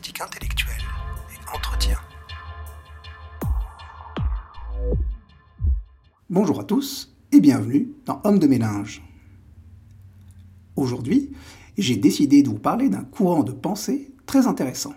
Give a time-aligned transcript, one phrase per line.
[0.00, 0.82] gymnastique intellectuelle
[1.30, 1.98] et entretien.
[6.28, 9.02] Bonjour à tous et bienvenue dans Homme de mélange.
[10.76, 11.32] Aujourd'hui,
[11.76, 14.94] j'ai décidé de vous parler d'un courant de pensée très intéressant.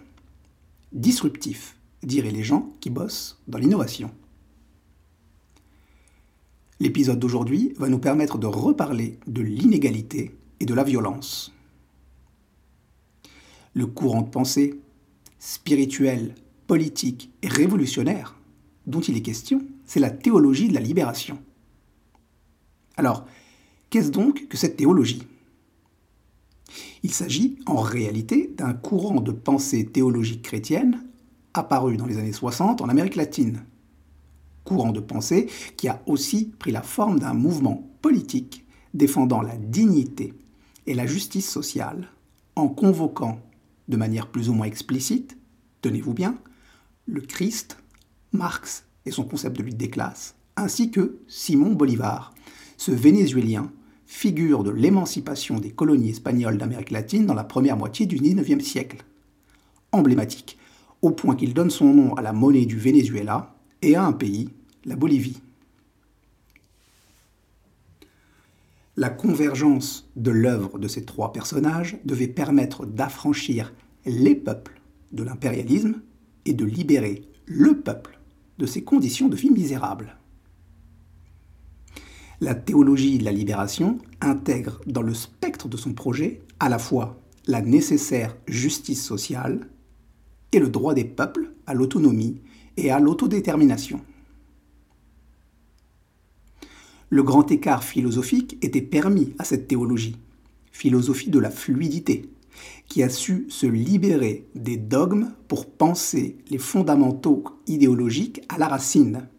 [0.91, 4.11] Disruptif, diraient les gens qui bossent dans l'innovation.
[6.79, 11.51] L'épisode d'aujourd'hui va nous permettre de reparler de l'inégalité et de la violence.
[13.73, 14.82] Le courant de pensée
[15.43, 16.35] spirituel,
[16.67, 18.39] politique et révolutionnaire
[18.87, 21.37] dont il est question, c'est la théologie de la libération.
[22.95, 23.25] Alors,
[23.89, 25.27] qu'est-ce donc que cette théologie?
[27.03, 31.03] Il s'agit en réalité d'un courant de pensée théologique chrétienne
[31.53, 33.65] apparu dans les années 60 en Amérique latine.
[34.63, 40.33] Courant de pensée qui a aussi pris la forme d'un mouvement politique défendant la dignité
[40.87, 42.07] et la justice sociale
[42.55, 43.41] en convoquant
[43.93, 45.37] de manière plus ou moins explicite,
[45.81, 46.39] tenez-vous bien,
[47.05, 47.77] le Christ,
[48.31, 52.33] Marx et son concept de lutte des classes, ainsi que Simon Bolivar,
[52.77, 53.71] ce Vénézuélien,
[54.07, 59.05] figure de l'émancipation des colonies espagnoles d'Amérique latine dans la première moitié du XIXe siècle.
[59.91, 60.57] Emblématique,
[61.03, 64.49] au point qu'il donne son nom à la monnaie du Venezuela et à un pays,
[64.85, 65.39] la Bolivie.
[68.97, 73.71] La convergence de l'œuvre de ces trois personnages devait permettre d'affranchir
[74.05, 76.01] les peuples de l'impérialisme
[76.45, 78.19] et de libérer le peuple
[78.57, 80.17] de ses conditions de vie misérables.
[82.41, 87.21] La théologie de la libération intègre dans le spectre de son projet à la fois
[87.47, 89.69] la nécessaire justice sociale
[90.51, 92.41] et le droit des peuples à l'autonomie
[92.77, 94.01] et à l'autodétermination.
[97.09, 100.17] Le grand écart philosophique était permis à cette théologie,
[100.71, 102.32] philosophie de la fluidité,
[102.93, 109.29] qui a su se libérer des dogmes pour penser les fondamentaux idéologiques à la racine.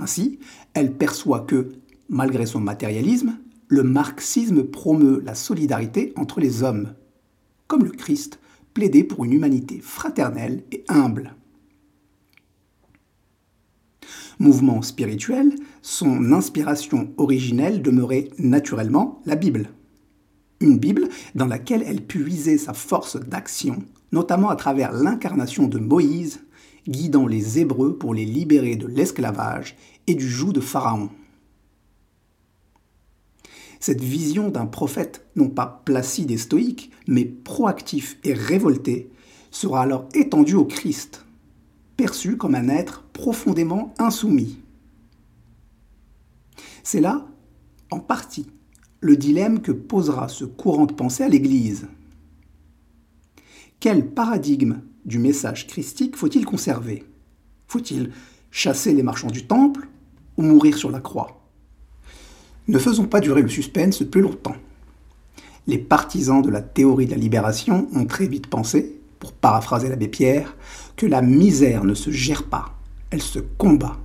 [0.00, 0.40] Ainsi,
[0.72, 1.68] elle perçoit que,
[2.08, 6.94] malgré son matérialisme, le marxisme promeut la solidarité entre les hommes,
[7.68, 8.40] comme le Christ
[8.72, 11.36] plaidait pour une humanité fraternelle et humble
[14.40, 19.68] mouvement spirituel, son inspiration originelle demeurait naturellement la Bible.
[20.60, 23.82] Une Bible dans laquelle elle puisait sa force d'action,
[24.12, 26.40] notamment à travers l'incarnation de Moïse,
[26.88, 29.76] guidant les Hébreux pour les libérer de l'esclavage
[30.06, 31.10] et du joug de Pharaon.
[33.80, 39.10] Cette vision d'un prophète, non pas placide et stoïque, mais proactif et révolté,
[39.50, 41.26] sera alors étendue au Christ,
[41.96, 44.58] perçu comme un être profondément insoumis.
[46.82, 47.26] C'est là,
[47.90, 48.46] en partie,
[49.04, 51.88] le dilemme que posera ce courant de pensée à l'Église.
[53.78, 57.04] Quel paradigme du message christique faut-il conserver?
[57.68, 58.12] Faut-il
[58.50, 59.88] chasser les marchands du temple
[60.38, 61.44] ou mourir sur la croix?
[62.66, 64.56] Ne faisons pas durer le suspense plus longtemps.
[65.66, 70.08] Les partisans de la théorie de la libération ont très vite pensé, pour paraphraser l'abbé
[70.08, 70.56] Pierre,
[70.96, 72.74] que la misère ne se gère pas,
[73.10, 73.98] elle se combat.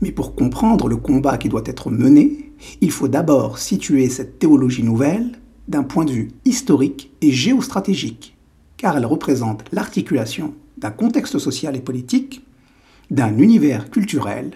[0.00, 4.82] Mais pour comprendre le combat qui doit être mené, il faut d'abord situer cette théologie
[4.82, 5.32] nouvelle
[5.68, 8.36] d'un point de vue historique et géostratégique,
[8.76, 12.44] car elle représente l'articulation d'un contexte social et politique,
[13.10, 14.52] d'un univers culturel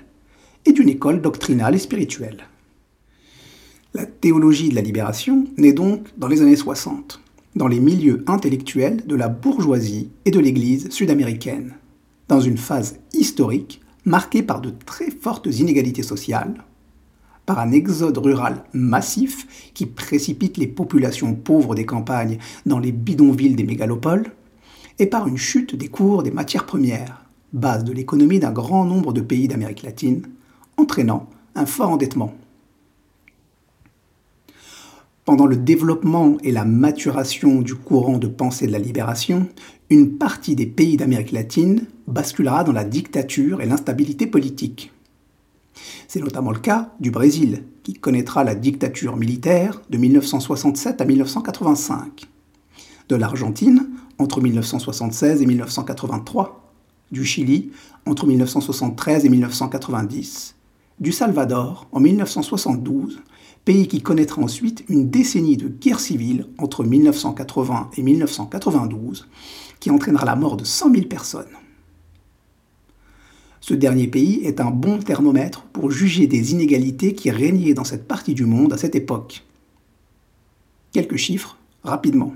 [0.65, 2.49] et d'une école doctrinale et spirituelle.
[3.95, 7.21] La théologie de la libération naît donc dans les années 60
[7.56, 11.75] dans les milieux intellectuels de la bourgeoisie et de l'Église sud-américaine,
[12.28, 16.62] dans une phase historique marquée par de très fortes inégalités sociales,
[17.47, 23.55] par un exode rural massif qui précipite les populations pauvres des campagnes dans les bidonvilles
[23.55, 24.33] des mégalopoles,
[24.99, 29.12] et par une chute des cours des matières premières, base de l'économie d'un grand nombre
[29.12, 30.27] de pays d'Amérique latine,
[30.77, 32.34] entraînant un fort endettement.
[35.25, 39.49] Pendant le développement et la maturation du courant de pensée de la libération,
[39.91, 44.92] une partie des pays d'Amérique latine basculera dans la dictature et l'instabilité politique.
[46.09, 52.27] C'est notamment le cas du Brésil, qui connaîtra la dictature militaire de 1967 à 1985,
[53.09, 53.89] de l'Argentine
[54.19, 56.73] entre 1976 et 1983,
[57.13, 57.71] du Chili
[58.07, 60.55] entre 1973 et 1990,
[60.99, 63.21] du Salvador en 1972
[63.67, 69.28] pays qui connaîtra ensuite une décennie de guerre civile entre 1980 et 1992,
[69.81, 71.45] qui entraînera la mort de 100 000 personnes.
[73.68, 78.07] Ce dernier pays est un bon thermomètre pour juger des inégalités qui régnaient dans cette
[78.07, 79.42] partie du monde à cette époque.
[80.92, 82.33] Quelques chiffres, rapidement.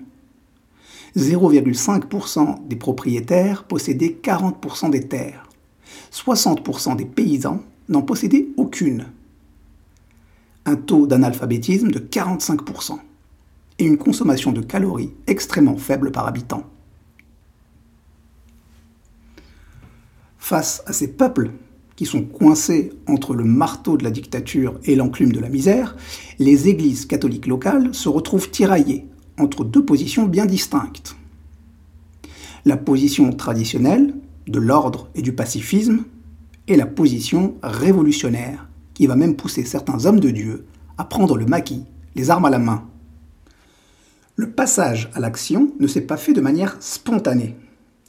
[1.16, 5.48] 0,5% des propriétaires possédaient 40% des terres.
[6.12, 9.06] 60% des paysans n'en possédaient aucune.
[10.66, 12.98] Un taux d'analphabétisme de 45%
[13.78, 16.64] et une consommation de calories extrêmement faible par habitant.
[20.50, 21.52] Face à ces peuples
[21.94, 25.94] qui sont coincés entre le marteau de la dictature et l'enclume de la misère,
[26.40, 29.06] les églises catholiques locales se retrouvent tiraillées
[29.38, 31.14] entre deux positions bien distinctes.
[32.64, 34.12] La position traditionnelle
[34.48, 36.02] de l'ordre et du pacifisme
[36.66, 40.66] et la position révolutionnaire qui va même pousser certains hommes de Dieu
[40.98, 41.84] à prendre le maquis,
[42.16, 42.88] les armes à la main.
[44.34, 47.54] Le passage à l'action ne s'est pas fait de manière spontanée.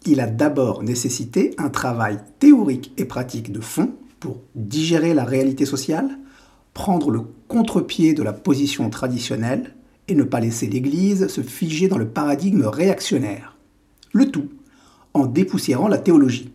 [0.06, 5.66] Il a d'abord nécessité un travail théorique et pratique de fond pour digérer la réalité
[5.66, 6.18] sociale,
[6.74, 9.76] prendre le contre-pied de la position traditionnelle
[10.08, 13.58] et ne pas laisser l'Église se figer dans le paradigme réactionnaire.
[14.12, 14.50] Le tout
[15.14, 16.52] en dépoussiérant la théologie.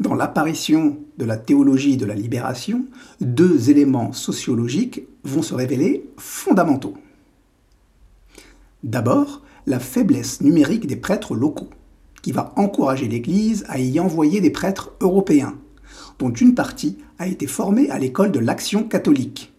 [0.00, 2.84] Dans l'apparition de la théologie de la libération,
[3.20, 6.94] deux éléments sociologiques vont se révéler fondamentaux.
[8.84, 11.68] D'abord, la faiblesse numérique des prêtres locaux,
[12.22, 15.56] qui va encourager l'Église à y envoyer des prêtres européens,
[16.18, 19.52] dont une partie a été formée à l'école de l'action catholique,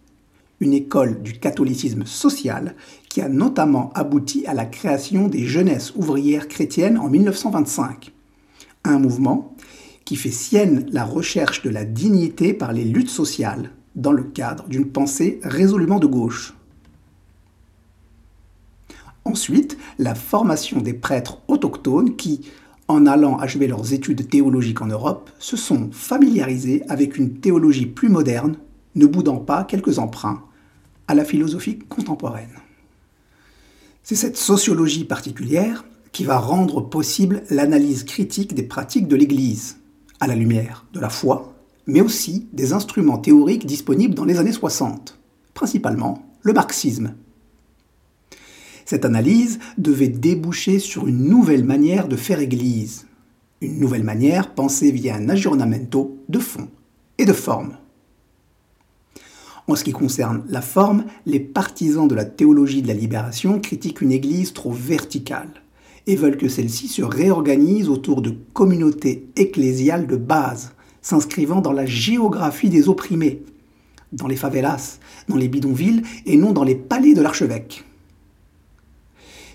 [0.60, 2.74] une école du catholicisme social
[3.08, 8.12] qui a notamment abouti à la création des jeunesses ouvrières chrétiennes en 1925,
[8.84, 9.54] un mouvement
[10.04, 14.68] qui fait sienne la recherche de la dignité par les luttes sociales dans le cadre
[14.68, 16.54] d'une pensée résolument de gauche.
[19.24, 22.42] Ensuite, la formation des prêtres autochtones qui,
[22.88, 28.08] en allant achever leurs études théologiques en Europe, se sont familiarisés avec une théologie plus
[28.08, 28.56] moderne,
[28.94, 30.42] ne boudant pas quelques emprunts
[31.06, 32.56] à la philosophie contemporaine.
[34.02, 39.76] C'est cette sociologie particulière qui va rendre possible l'analyse critique des pratiques de l'Église,
[40.18, 41.54] à la lumière de la foi,
[41.86, 45.18] mais aussi des instruments théoriques disponibles dans les années 60,
[45.54, 47.14] principalement le marxisme.
[48.90, 53.06] Cette analyse devait déboucher sur une nouvelle manière de faire Église,
[53.60, 56.66] une nouvelle manière pensée via un aggiornamento de fond
[57.16, 57.76] et de forme.
[59.68, 64.00] En ce qui concerne la forme, les partisans de la théologie de la libération critiquent
[64.00, 65.62] une Église trop verticale
[66.08, 71.86] et veulent que celle-ci se réorganise autour de communautés ecclésiales de base, s'inscrivant dans la
[71.86, 73.44] géographie des opprimés,
[74.12, 74.98] dans les favelas,
[75.28, 77.84] dans les bidonvilles et non dans les palais de l'archevêque.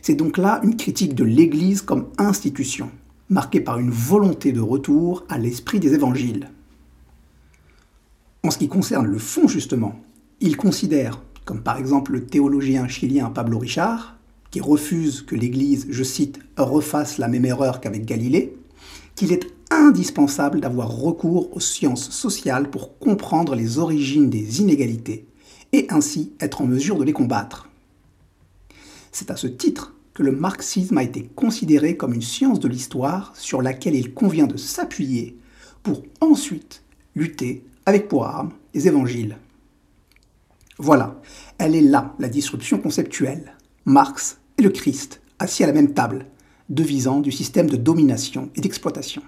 [0.06, 2.92] C'est donc là une critique de l'Église comme institution,
[3.28, 6.52] marquée par une volonté de retour à l'esprit des évangiles.
[8.44, 10.00] En ce qui concerne le fond, justement,
[10.42, 14.20] il considère, comme par exemple le théologien chilien Pablo Richard,
[14.52, 18.56] qui refuse que l'Église, je cite, refasse la même erreur qu'avec Galilée,
[19.16, 25.26] qu'il est indispensable d'avoir recours aux sciences sociales pour comprendre les origines des inégalités
[25.74, 27.70] et ainsi être en mesure de les combattre.
[29.12, 33.36] C'est à ce titre que le marxisme a été considéré comme une science de l'histoire
[33.36, 35.38] sur laquelle il convient de s'appuyer
[35.84, 36.82] pour ensuite
[37.16, 39.38] lutter avec pour arme les évangiles.
[40.80, 41.22] Voilà,
[41.58, 43.54] elle est là, la disruption conceptuelle.
[43.84, 46.26] Marx et le Christ, assis à la même table,
[46.70, 49.22] devisant du système de domination et d'exploitation.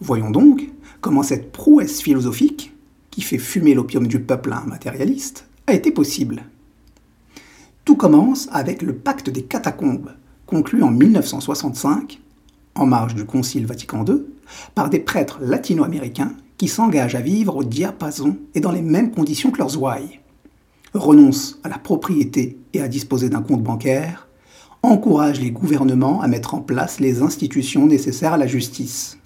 [0.00, 0.68] Voyons donc
[1.00, 2.74] comment cette prouesse philosophique,
[3.10, 6.42] qui fait fumer l'opium du peuple à un matérialiste, a été possible.
[7.86, 10.10] Tout commence avec le pacte des catacombes,
[10.44, 12.20] conclu en 1965,
[12.74, 14.24] en marge du Concile Vatican II,
[14.74, 19.52] par des prêtres latino-américains qui s'engagent à vivre au diapason et dans les mêmes conditions
[19.52, 20.18] que leurs ouailles,
[20.94, 24.26] renoncent à la propriété et à disposer d'un compte bancaire,
[24.82, 29.16] encouragent les gouvernements à mettre en place les institutions nécessaires à la justice.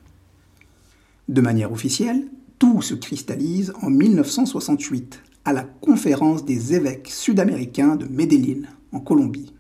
[1.31, 2.26] De manière officielle,
[2.59, 9.54] tout se cristallise en 1968 à la conférence des évêques sud-américains de Medellín, en Colombie.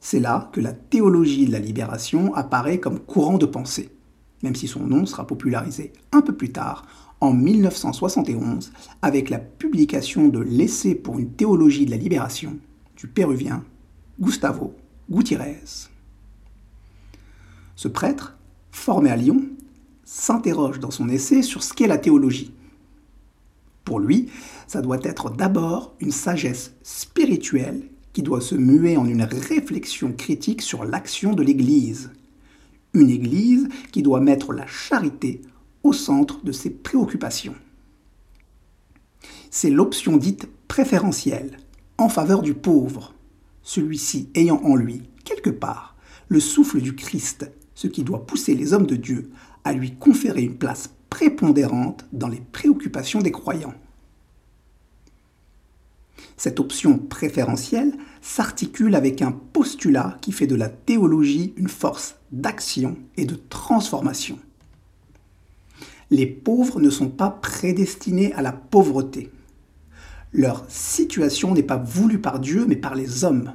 [0.00, 3.90] C'est là que la théologie de la libération apparaît comme courant de pensée
[4.42, 6.86] même si son nom sera popularisé un peu plus tard,
[7.20, 8.72] en 1971,
[9.02, 12.56] avec la publication de L'essai pour une théologie de la libération
[12.96, 13.62] du péruvien
[14.18, 14.74] Gustavo
[15.10, 15.88] Gutiérrez.
[17.76, 18.38] Ce prêtre,
[18.70, 19.42] formé à Lyon,
[20.04, 22.54] s'interroge dans son essai sur ce qu'est la théologie.
[23.84, 24.30] Pour lui,
[24.66, 27.82] ça doit être d'abord une sagesse spirituelle
[28.12, 32.10] qui doit se muer en une réflexion critique sur l'action de l'Église,
[32.94, 35.42] une Église qui doit mettre la charité
[35.82, 37.54] au centre de ses préoccupations.
[39.50, 41.58] C'est l'option dite préférentielle,
[41.98, 43.14] en faveur du pauvre,
[43.62, 45.96] celui-ci ayant en lui, quelque part,
[46.28, 49.30] le souffle du Christ, ce qui doit pousser les hommes de Dieu
[49.64, 53.74] à lui conférer une place prépondérante dans les préoccupations des croyants.
[56.36, 62.96] Cette option préférentielle s'articule avec un postulat qui fait de la théologie une force d'action
[63.18, 64.38] et de transformation.
[66.10, 69.30] Les pauvres ne sont pas prédestinés à la pauvreté.
[70.32, 73.52] Leur situation n'est pas voulue par Dieu, mais par les hommes.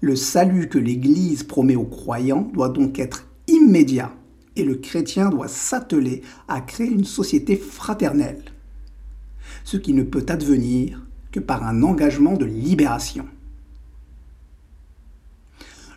[0.00, 4.12] Le salut que l'Église promet aux croyants doit donc être immédiat
[4.56, 8.42] et le chrétien doit s'atteler à créer une société fraternelle,
[9.64, 13.26] ce qui ne peut advenir que par un engagement de libération.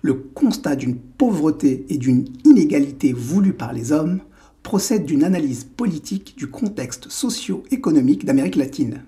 [0.02, 4.20] Le constat d'une pauvreté et d'une inégalité voulue par les hommes
[4.64, 9.04] procède d'une analyse politique du contexte socio-économique d'Amérique latine.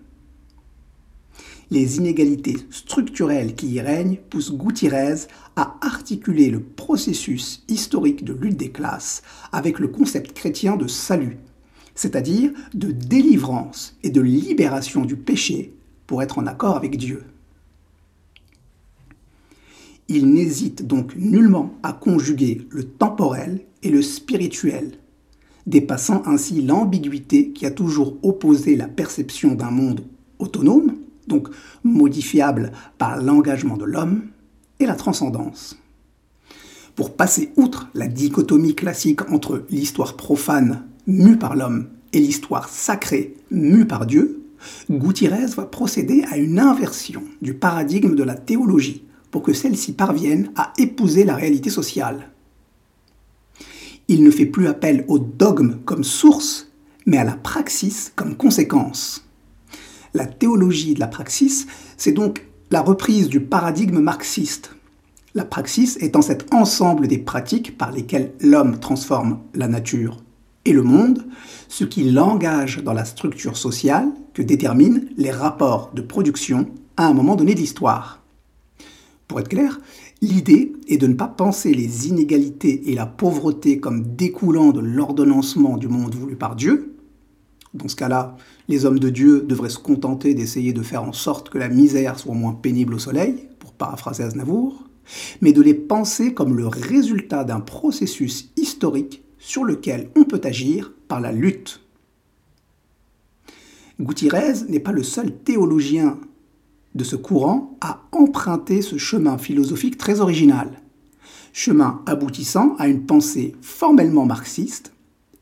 [1.69, 8.57] Les inégalités structurelles qui y règnent poussent Gutiérrez à articuler le processus historique de lutte
[8.57, 9.21] des classes
[9.51, 11.37] avec le concept chrétien de salut,
[11.93, 15.73] c'est-à-dire de délivrance et de libération du péché
[16.05, 17.23] pour être en accord avec Dieu.
[20.07, 24.93] Il n'hésite donc nullement à conjuguer le temporel et le spirituel,
[25.65, 30.05] dépassant ainsi l'ambiguïté qui a toujours opposé la perception d'un monde
[30.39, 30.96] autonome,
[31.27, 31.49] donc
[31.83, 34.23] modifiable par l'engagement de l'homme,
[34.79, 35.77] et la transcendance.
[36.95, 43.35] Pour passer outre la dichotomie classique entre l'histoire profane mue par l'homme et l'histoire sacrée
[43.51, 44.43] mue par Dieu,
[44.89, 50.51] Gutiérrez va procéder à une inversion du paradigme de la théologie pour que celle-ci parvienne
[50.55, 52.31] à épouser la réalité sociale.
[54.07, 56.71] Il ne fait plus appel au dogme comme source,
[57.05, 59.26] mais à la praxis comme conséquence.
[60.13, 64.71] La théologie de la praxis, c'est donc la reprise du paradigme marxiste.
[65.35, 70.17] La praxis étant cet ensemble des pratiques par lesquelles l'homme transforme la nature
[70.65, 71.25] et le monde,
[71.69, 77.13] ce qui l'engage dans la structure sociale que déterminent les rapports de production à un
[77.13, 78.21] moment donné de l'histoire.
[79.27, 79.79] Pour être clair,
[80.21, 85.77] l'idée est de ne pas penser les inégalités et la pauvreté comme découlant de l'ordonnancement
[85.77, 86.96] du monde voulu par Dieu.
[87.77, 88.35] Dans ce cas-là,
[88.67, 92.17] les hommes de Dieu devraient se contenter d'essayer de faire en sorte que la misère
[92.17, 94.83] soit moins pénible au soleil, pour paraphraser Aznavour,
[95.41, 100.91] mais de les penser comme le résultat d'un processus historique sur lequel on peut agir
[101.07, 101.81] par la lutte.
[103.99, 106.19] Gutiérrez n'est pas le seul théologien
[106.95, 110.81] de ce courant à emprunter ce chemin philosophique très original,
[111.53, 114.93] chemin aboutissant à une pensée formellement marxiste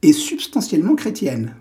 [0.01, 1.55] et substantiellement chrétienne.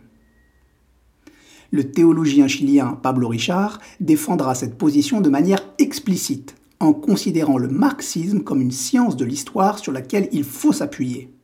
[1.75, 8.41] Le théologien chilien Pablo Richard défendra cette position de manière explicite, en considérant le marxisme
[8.41, 11.35] comme une science de l'histoire sur laquelle il faut s'appuyer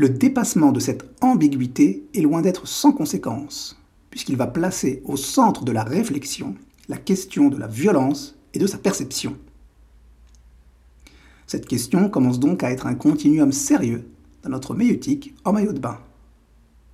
[0.00, 5.62] le dépassement de cette ambiguïté est loin d'être sans conséquence, puisqu'il va placer au centre
[5.62, 6.54] de la réflexion
[6.88, 9.36] la question de la violence et de sa perception.
[11.46, 14.08] Cette question commence donc à être un continuum sérieux
[14.42, 15.98] dans notre méutique en maillot de bain.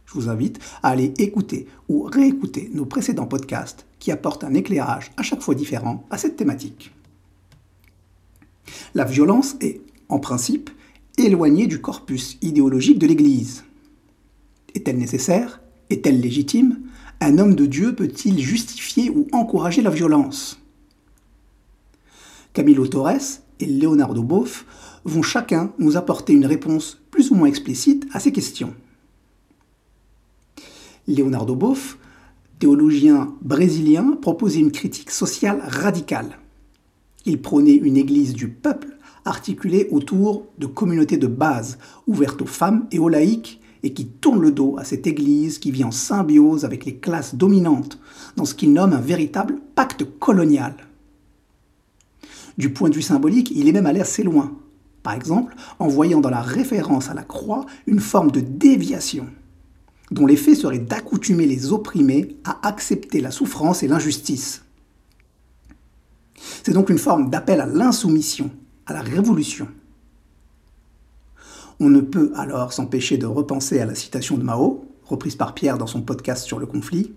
[0.07, 5.11] Je vous invite à aller écouter ou réécouter nos précédents podcasts qui apportent un éclairage
[5.17, 6.93] à chaque fois différent à cette thématique.
[8.95, 10.71] La violence est, en principe,
[11.19, 13.65] éloignée du corpus idéologique de l'Église.
[14.75, 15.61] Est-elle nécessaire?
[15.91, 16.81] Est-elle légitime?
[17.21, 20.61] Un homme de Dieu peut-il justifier ou encourager la violence?
[22.53, 24.67] Camilo Torres et Leonardo Boff
[25.05, 28.75] vont chacun nous apporter une réponse plus ou moins explicite à ces questions.
[31.09, 31.99] Leonardo Boff,
[32.59, 36.39] théologien brésilien, proposait une critique sociale radicale.
[37.25, 42.87] Il prônait une église du peuple articulée autour de communautés de base, ouvertes aux femmes
[42.93, 46.65] et aux laïcs, et qui tournent le dos à cette Église qui vit en symbiose
[46.65, 48.01] avec les classes dominantes,
[48.37, 50.75] dans ce qu'il nomme un véritable pacte colonial.
[52.59, 54.57] Du point de vue symbolique, il est même allé assez loin,
[55.03, 59.27] par exemple en voyant dans la référence à la croix une forme de déviation,
[60.11, 64.63] dont l'effet serait d'accoutumer les opprimés à accepter la souffrance et l'injustice.
[66.63, 68.51] C'est donc une forme d'appel à l'insoumission,
[68.87, 69.69] à la révolution.
[71.81, 75.79] On ne peut alors s'empêcher de repenser à la citation de Mao, reprise par Pierre
[75.79, 77.13] dans son podcast sur le conflit.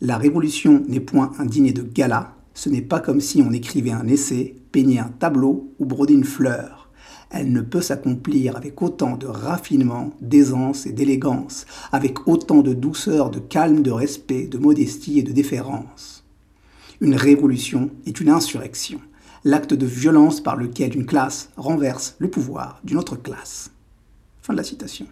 [0.00, 3.90] La révolution n'est point un dîner de gala, ce n'est pas comme si on écrivait
[3.90, 6.87] un essai, peignait un tableau ou brodait une fleur.
[7.30, 13.30] Elle ne peut s'accomplir avec autant de raffinement, d'aisance et d'élégance, avec autant de douceur,
[13.30, 16.24] de calme, de respect, de modestie et de déférence.
[17.00, 19.00] Une révolution est une insurrection,
[19.44, 23.70] l'acte de violence par lequel une classe renverse le pouvoir d'une autre classe.
[24.42, 25.06] Fin de la citation.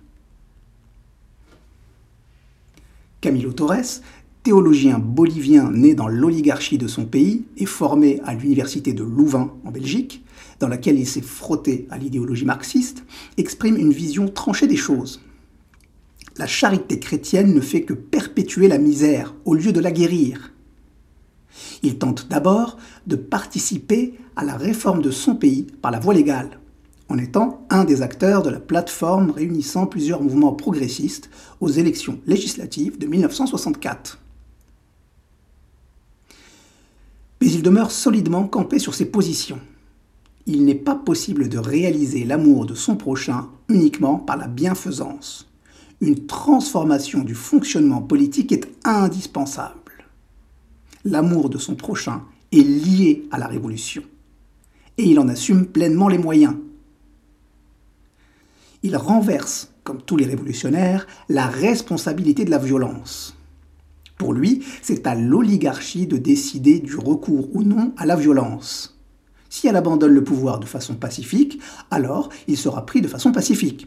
[3.21, 4.01] Camilo Torres,
[4.43, 9.71] théologien bolivien né dans l'oligarchie de son pays et formé à l'université de Louvain en
[9.71, 10.25] Belgique,
[10.61, 13.05] dans laquelle il s'est frotté à l'idéologie marxiste,
[13.37, 15.21] exprime une vision tranchée des choses.
[16.39, 20.53] La charité chrétienne ne fait que perpétuer la misère au lieu de la guérir.
[21.83, 26.61] Il tente d'abord de participer à la réforme de son pays par la voie légale,
[27.09, 32.99] en étant un des acteurs de la plateforme réunissant plusieurs mouvements progressistes aux élections législatives
[32.99, 34.19] de 1964.
[37.41, 39.61] Mais il demeure solidement campé sur ses positions.
[40.49, 45.49] Il n'est pas possible de réaliser l'amour de son prochain uniquement par la bienfaisance.
[46.00, 50.07] Une transformation du fonctionnement politique est indispensable.
[51.05, 52.23] L'amour de son prochain
[52.53, 54.03] est lié à la révolution.
[54.99, 56.55] Et il en assume pleinement les moyens.
[58.85, 63.37] Il renverse, comme tous les révolutionnaires, la responsabilité de la violence.
[64.17, 68.96] Pour lui, c'est à l'oligarchie de décider du recours ou non à la violence.
[69.49, 71.61] Si elle abandonne le pouvoir de façon pacifique,
[71.91, 73.87] alors il sera pris de façon pacifique.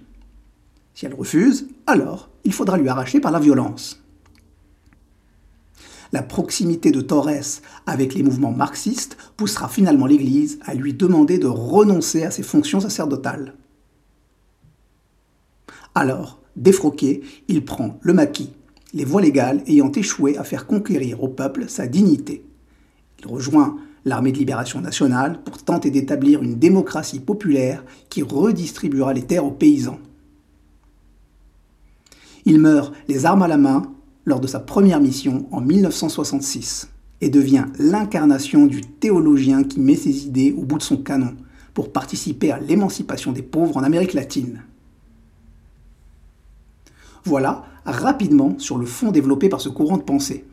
[0.93, 4.01] Si elle refuse, alors il faudra lui arracher par la violence.
[6.11, 11.47] La proximité de Torres avec les mouvements marxistes poussera finalement l'Église à lui demander de
[11.47, 13.53] renoncer à ses fonctions sacerdotales.
[15.93, 18.53] Alors, défroqué, il prend le maquis,
[18.93, 22.43] les voies légales ayant échoué à faire conquérir au peuple sa dignité.
[23.19, 23.77] Il rejoint
[24.09, 29.51] l'armée de libération nationale pour tenter d'établir une démocratie populaire qui redistribuera les terres aux
[29.51, 29.99] paysans.
[32.45, 33.83] Il meurt les armes à la main
[34.25, 36.89] lors de sa première mission en 1966
[37.21, 41.35] et devient l'incarnation du théologien qui met ses idées au bout de son canon
[41.73, 44.63] pour participer à l'émancipation des pauvres en Amérique latine.
[47.25, 50.45] Voilà rapidement sur le fond développé par ce courant de pensée.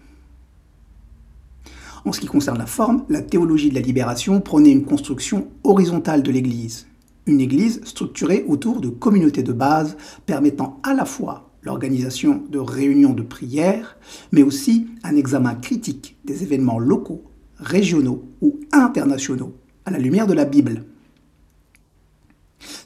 [2.07, 6.23] En ce qui concerne la forme, la théologie de la libération prônait une construction horizontale
[6.23, 6.87] de l'Église,
[7.27, 13.13] une Église structurée autour de communautés de base permettant à la fois l'organisation de réunions
[13.13, 13.97] de prière,
[14.31, 17.25] mais aussi un examen critique des événements locaux,
[17.59, 20.85] régionaux ou internationaux à la lumière de la Bible.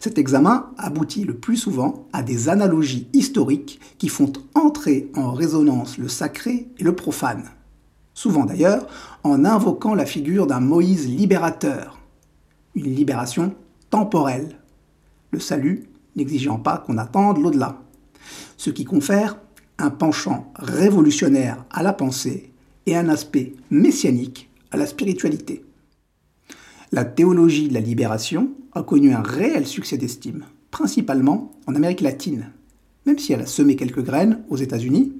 [0.00, 5.98] Cet examen aboutit le plus souvent à des analogies historiques qui font entrer en résonance
[5.98, 7.50] le sacré et le profane,
[8.20, 8.86] souvent d'ailleurs
[9.24, 11.98] en invoquant la figure d'un Moïse libérateur,
[12.74, 13.54] une libération
[13.88, 14.58] temporelle,
[15.30, 15.84] le salut
[16.16, 17.80] n'exigeant pas qu'on attende l'au-delà,
[18.58, 19.38] ce qui confère
[19.78, 22.52] un penchant révolutionnaire à la pensée
[22.84, 25.64] et un aspect messianique à la spiritualité.
[26.92, 32.52] La théologie de la libération a connu un réel succès d'estime, principalement en Amérique latine,
[33.06, 35.14] même si elle a semé quelques graines aux États-Unis,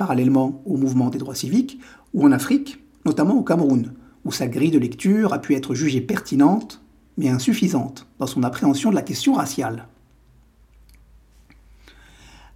[0.00, 1.78] parallèlement au mouvement des droits civiques,
[2.14, 3.92] ou en Afrique, notamment au Cameroun,
[4.24, 6.82] où sa grille de lecture a pu être jugée pertinente,
[7.18, 9.88] mais insuffisante dans son appréhension de la question raciale.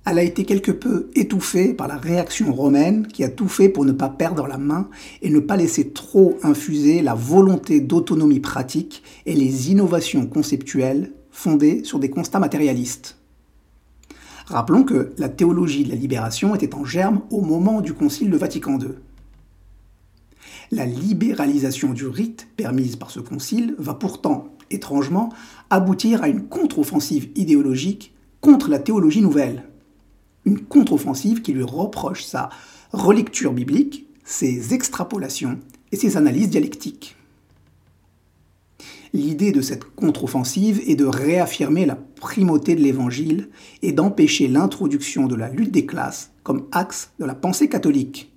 [0.07, 3.85] Elle a été quelque peu étouffée par la réaction romaine qui a tout fait pour
[3.85, 4.89] ne pas perdre la main
[5.21, 11.85] et ne pas laisser trop infuser la volonté d'autonomie pratique et les innovations conceptuelles fondées
[11.85, 13.19] sur des constats matérialistes.
[14.47, 18.37] Rappelons que la théologie de la libération était en germe au moment du Concile de
[18.37, 18.89] Vatican II.
[20.71, 25.31] La libéralisation du rite permise par ce concile va pourtant, étrangement,
[25.71, 29.65] aboutir à une contre-offensive idéologique contre la théologie nouvelle
[30.45, 32.51] une contre-offensive qui lui reproche sa
[32.93, 35.59] relecture biblique, ses extrapolations
[35.93, 37.17] et ses analyses dialectiques.
[39.15, 43.49] L'idée de cette contre-offensive est de réaffirmer la primauté de l'Évangile
[43.81, 48.33] et d'empêcher l'introduction de la lutte des classes comme axe de la pensée catholique.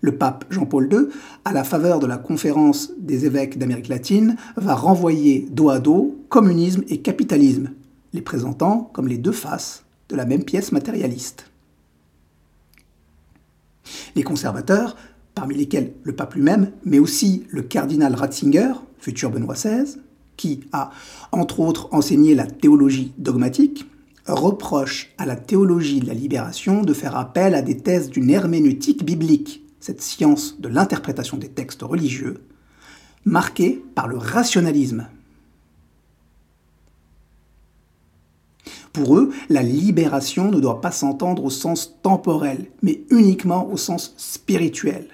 [0.00, 1.08] Le pape Jean-Paul II,
[1.44, 6.16] à la faveur de la conférence des évêques d'Amérique latine, va renvoyer dos à dos
[6.28, 7.72] communisme et capitalisme,
[8.12, 11.50] les présentant comme les deux faces de la même pièce matérialiste.
[14.14, 14.94] Les conservateurs,
[15.38, 20.00] parmi lesquels le pape lui-même, mais aussi le cardinal Ratzinger, futur Benoît XVI,
[20.36, 20.90] qui a
[21.30, 23.86] entre autres enseigné la théologie dogmatique,
[24.26, 29.04] reprochent à la théologie de la libération de faire appel à des thèses d'une herméneutique
[29.04, 32.42] biblique, cette science de l'interprétation des textes religieux,
[33.24, 35.06] marquée par le rationalisme
[38.92, 44.14] Pour eux, la libération ne doit pas s'entendre au sens temporel, mais uniquement au sens
[44.16, 45.06] spirituel.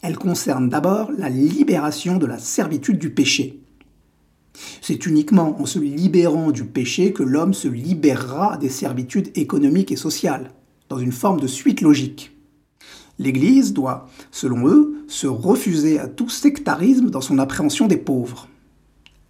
[0.00, 3.60] Elle concerne d'abord la libération de la servitude du péché.
[4.80, 9.96] C'est uniquement en se libérant du péché que l'homme se libérera des servitudes économiques et
[9.96, 10.52] sociales,
[10.88, 12.32] dans une forme de suite logique.
[13.18, 18.48] L'Église doit, selon eux, se refuser à tout sectarisme dans son appréhension des pauvres.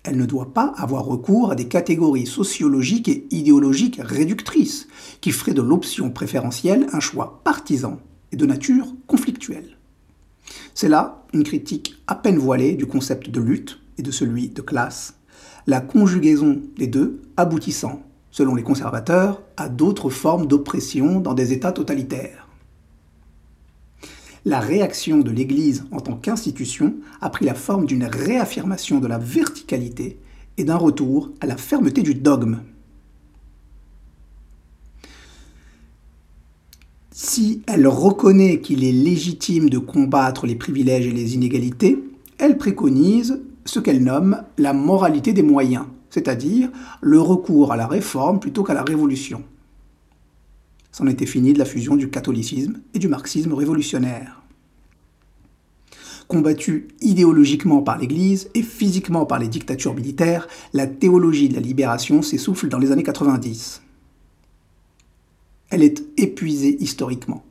[0.03, 4.87] Elle ne doit pas avoir recours à des catégories sociologiques et idéologiques réductrices,
[5.23, 7.99] qui feraient de l'option préférentielle un choix partisan
[8.33, 9.78] et de nature conflictuelle.
[10.75, 14.63] C'est là une critique à peine voilée du concept de lutte et de celui de
[14.63, 15.15] classe,
[15.67, 21.73] la conjugaison des deux aboutissant, selon les conservateurs, à d'autres formes d'oppression dans des États
[21.73, 22.49] totalitaires
[24.49, 29.19] la réaction de l'Église en tant qu'institution a pris la forme d'une réaffirmation de la
[29.19, 30.19] verticalité
[30.57, 32.61] et d'un retour à la fermeté du dogme.
[37.21, 41.99] Si elle reconnaît qu'il est légitime de combattre les privilèges et les inégalités,
[42.39, 48.39] elle préconise ce qu'elle nomme la moralité des moyens, c'est-à-dire le recours à la réforme
[48.39, 49.43] plutôt qu'à la révolution.
[50.93, 54.41] C'en était fini de la fusion du catholicisme et du marxisme révolutionnaire.
[56.29, 62.23] Combattue idéologiquement par l'Église et physiquement par les dictatures militaires, la théologie de la libération
[62.23, 63.83] s'essouffle dans les années 90.
[65.71, 67.45] Elle est épuisée historiquement.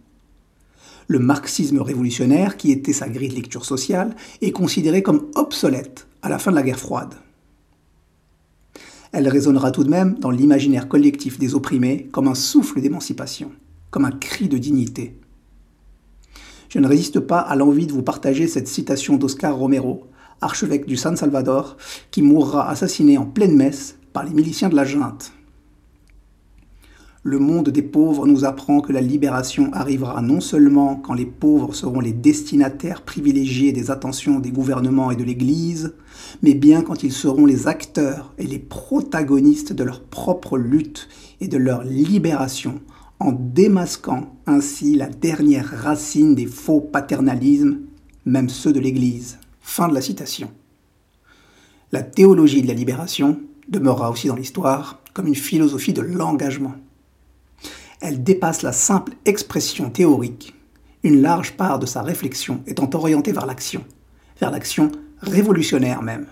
[1.08, 6.30] Le marxisme révolutionnaire, qui était sa grille de lecture sociale, est considéré comme obsolète à
[6.30, 7.14] la fin de la guerre froide.
[9.14, 13.52] Elle résonnera tout de même dans l'imaginaire collectif des opprimés comme un souffle d'émancipation,
[13.90, 15.18] comme un cri de dignité
[16.70, 20.08] je ne résiste pas à l'envie de vous partager cette citation d'Oscar Romero,
[20.42, 21.78] archevêque du San Salvador,
[22.12, 25.32] qui mourra assassiné en pleine messe par les miliciens de la junte.
[27.28, 31.76] Le monde des pauvres nous apprend que la libération arrivera non seulement quand les pauvres
[31.76, 35.94] seront les destinataires privilégiés des attentions des gouvernements et de l'Église,
[36.42, 41.10] mais bien quand ils seront les acteurs et les protagonistes de leur propre lutte
[41.42, 42.80] et de leur libération
[43.20, 47.80] en démasquant ainsi la dernière racine des faux paternalismes,
[48.24, 49.38] même ceux de l'Église.
[49.60, 50.50] Fin de la citation.
[51.92, 53.38] La théologie de la libération
[53.68, 56.76] demeurera aussi dans l'histoire comme une philosophie de l'engagement.
[58.00, 60.54] Elle dépasse la simple expression théorique.
[61.04, 63.84] Une large part de sa réflexion étant orientée vers l'action,
[64.40, 66.28] vers l'action révolutionnaire même.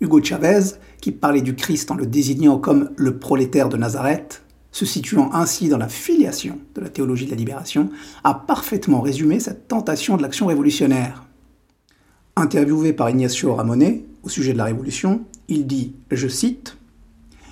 [0.00, 4.86] Hugo Chavez, qui parlait du Christ en le désignant comme le prolétaire de Nazareth, se
[4.86, 7.90] situant ainsi dans la filiation de la théologie de la libération,
[8.22, 11.26] a parfaitement résumé cette tentation de l'action révolutionnaire.
[12.36, 16.76] Interviewé par Ignacio Ramonet au sujet de la révolution, il dit, je cite,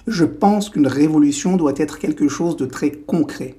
[0.09, 3.55] Je pense qu'une révolution doit être quelque chose de très concret.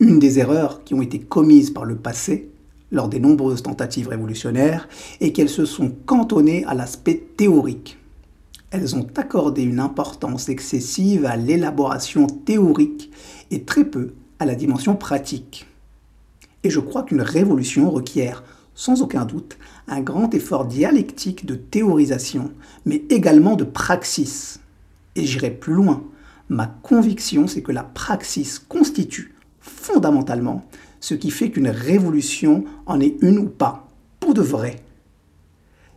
[0.00, 2.50] Une des erreurs qui ont été commises par le passé,
[2.90, 4.88] lors des nombreuses tentatives révolutionnaires,
[5.20, 7.98] est qu'elles se sont cantonnées à l'aspect théorique
[8.72, 13.10] elles ont accordé une importance excessive à l'élaboration théorique
[13.50, 15.66] et très peu à la dimension pratique.
[16.64, 18.42] Et je crois qu'une révolution requiert,
[18.74, 22.50] sans aucun doute, un grand effort dialectique de théorisation,
[22.86, 24.58] mais également de praxis.
[25.16, 26.04] Et j'irai plus loin.
[26.48, 30.66] Ma conviction, c'est que la praxis constitue fondamentalement
[31.00, 33.88] ce qui fait qu'une révolution en est une ou pas,
[34.20, 34.76] pour de vrai.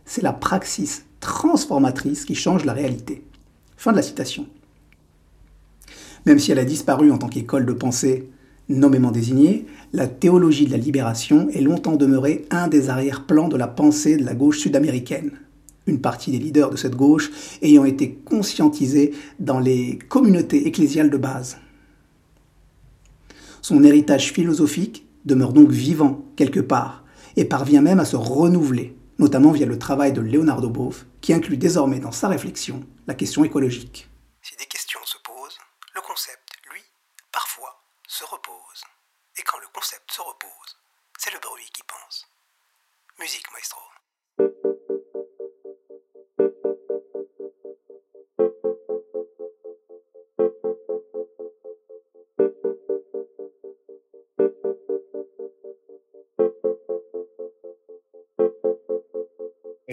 [0.04, 3.24] C'est la praxis transformatrice qui change la réalité.
[3.76, 4.46] Fin de la citation.
[6.26, 8.28] Même si elle a disparu en tant qu'école de pensée
[8.68, 13.68] nommément désignée, la théologie de la libération est longtemps demeurée un des arrière-plans de la
[13.68, 15.30] pensée de la gauche sud-américaine.
[15.86, 17.30] Une partie des leaders de cette gauche
[17.62, 21.58] ayant été conscientisés dans les communautés ecclésiales de base.
[23.62, 27.04] Son héritage philosophique demeure donc vivant quelque part
[27.36, 31.56] et parvient même à se renouveler notamment via le travail de Leonardo Boff, qui inclut
[31.56, 34.08] désormais dans sa réflexion la question écologique.
[34.42, 35.58] Si des questions se posent,
[35.94, 36.82] le concept, lui,
[37.32, 38.84] parfois, se repose.
[39.38, 40.76] Et quand le concept se repose,
[41.18, 42.26] c'est le bruit qui pense.
[43.18, 43.80] Musique, maestro.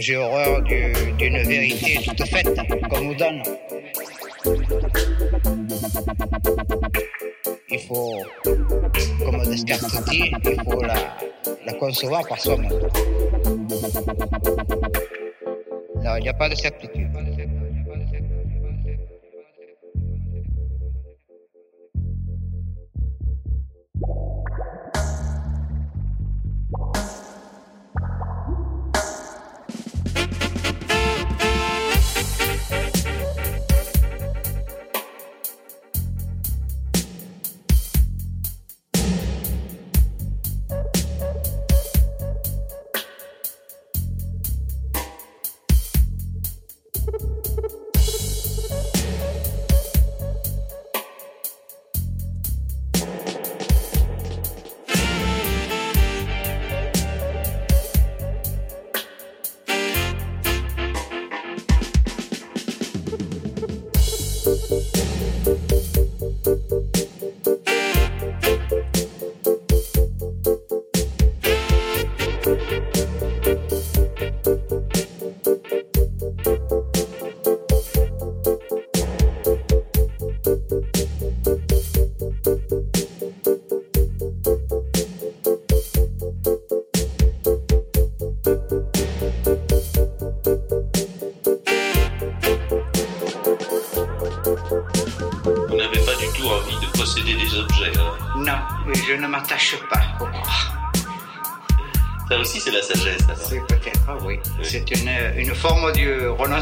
[0.04, 2.50] J'ai horreur d'une vérité toute faite
[2.90, 3.42] qu'on nous donne.
[7.70, 8.18] Il faut,
[9.24, 11.16] comme Descartes dit, il faut la,
[11.66, 12.82] la concevoir par soi-même.
[15.96, 17.08] Il n'y a pas de certitude.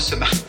[0.02, 0.41] Du renoncement.